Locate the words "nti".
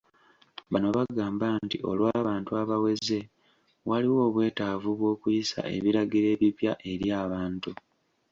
1.65-1.77